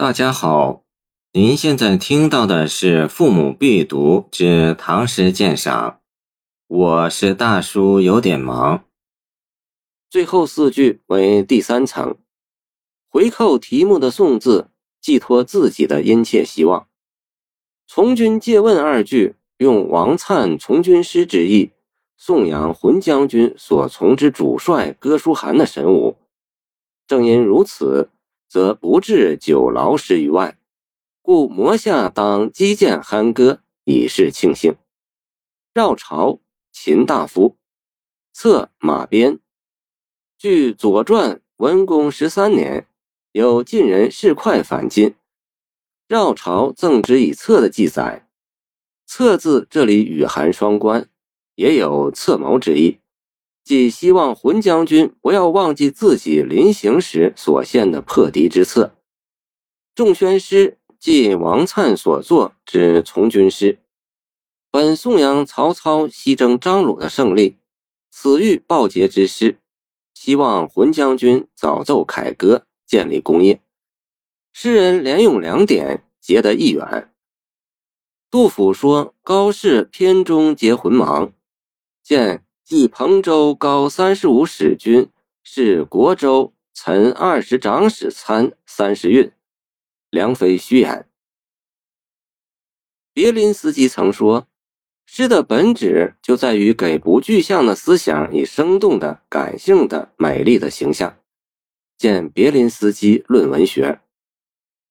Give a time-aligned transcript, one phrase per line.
[0.00, 0.84] 大家好，
[1.32, 5.90] 您现在听到的是《父母必读之唐诗鉴赏》，
[6.68, 8.84] 我是大叔，有点忙。
[10.08, 12.16] 最后四句为第三层，
[13.08, 16.86] 回扣题目的“宋”字，寄托自己的殷切希望。
[17.88, 21.72] 从军借问二句，用王粲从军诗之意，
[22.16, 26.16] 颂扬浑将军所从之主帅哥舒翰的神武。
[27.08, 28.10] 正因如此。
[28.48, 30.58] 则不至久劳师于外，
[31.20, 34.74] 故磨下当击剑酣歌，以示庆幸。
[35.74, 36.40] 绕朝，
[36.72, 37.58] 秦大夫，
[38.32, 39.38] 策马鞭。
[40.38, 42.88] 据《左传》文公十三年，
[43.32, 45.14] 有晋人士快反晋，
[46.06, 48.28] 绕朝赠之以策的记载。
[49.04, 51.08] 策字这里语含双关，
[51.54, 52.98] 也有策谋之意。
[53.68, 58.94] 即希望浑将军不要忘记自己临行时所献的破敌之策。
[59.94, 63.78] 仲宣诗即王粲所作之从军诗，
[64.70, 67.58] 本颂扬曹操西征张鲁的胜利，
[68.10, 69.58] 此欲报捷之诗，
[70.14, 73.60] 希望浑将军早奏凯歌，建立功业。
[74.54, 77.12] 诗人连用两点，结得一远。
[78.30, 81.34] 杜甫说：“高适篇中结浑芒，
[82.02, 85.08] 见。”冀彭州高三十五使君，
[85.42, 89.32] 是国州岑二十长史参三十韵，
[90.10, 91.08] 梁飞虚言。
[93.14, 94.48] 别林斯基曾说
[95.08, 101.16] ：“诗的本质就在于给不具象的思想以生动的、感性的、美丽的形象。”
[101.96, 104.00] 见别林斯基论文学。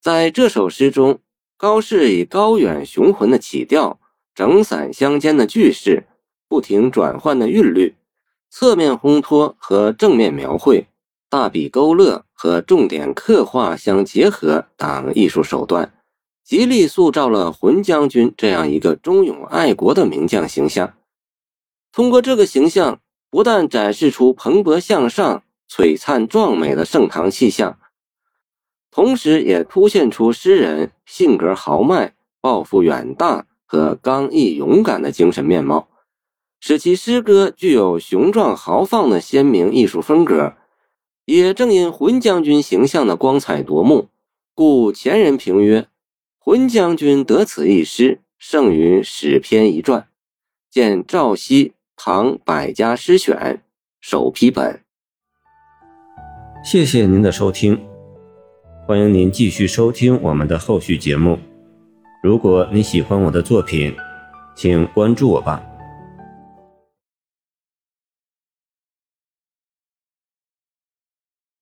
[0.00, 1.20] 在这首诗中，
[1.58, 4.00] 高适以高远雄浑的起调，
[4.34, 6.06] 整散相间的句式。
[6.48, 7.94] 不停转换的韵律，
[8.50, 10.86] 侧面烘托和正面描绘，
[11.28, 15.92] 大笔勾勒和重点刻画相结合等艺术手段，
[16.44, 20.94] 极力塑造了浑将军这样一个忠勇爱国的名将形象。
[21.92, 23.00] 通过这个形象，
[23.30, 27.78] 不但展示出蓬勃向上、璀璨壮美的盛唐气象，
[28.90, 35.88] 同时也凸显出诗人性格豪迈、抱负远大和刚毅勇敢的精神面貌。
[36.68, 40.54] 使其诗歌具有雄壮豪放的鲜明艺术风格，
[41.24, 44.08] 也正因浑将军形象的光彩夺目，
[44.52, 45.86] 故前人评曰
[46.40, 50.08] ：“浑将军得此一诗，胜于史篇一传。”
[50.68, 53.36] 见赵熙《唐百家诗选》
[54.00, 54.80] 首批本。
[56.64, 57.80] 谢谢您的收听，
[58.88, 61.38] 欢迎您继续收听我们的后续节目。
[62.24, 63.94] 如果你喜欢我的作品，
[64.56, 65.62] 请关注我吧。